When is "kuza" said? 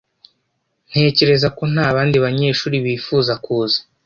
3.43-3.79